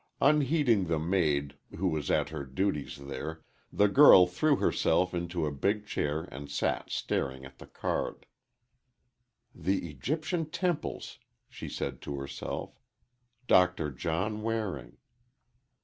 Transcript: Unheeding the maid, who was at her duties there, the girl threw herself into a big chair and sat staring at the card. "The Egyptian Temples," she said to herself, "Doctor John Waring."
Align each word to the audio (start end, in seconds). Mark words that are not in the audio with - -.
Unheeding 0.19 0.85
the 0.85 0.97
maid, 0.97 1.59
who 1.77 1.87
was 1.87 2.09
at 2.09 2.29
her 2.29 2.43
duties 2.43 2.97
there, 2.97 3.43
the 3.71 3.87
girl 3.87 4.25
threw 4.25 4.55
herself 4.55 5.13
into 5.13 5.45
a 5.45 5.51
big 5.51 5.85
chair 5.85 6.23
and 6.31 6.49
sat 6.49 6.89
staring 6.89 7.45
at 7.45 7.59
the 7.59 7.67
card. 7.67 8.25
"The 9.53 9.87
Egyptian 9.91 10.49
Temples," 10.49 11.19
she 11.49 11.69
said 11.69 12.01
to 12.01 12.17
herself, 12.17 12.79
"Doctor 13.45 13.91
John 13.91 14.41
Waring." 14.41 14.97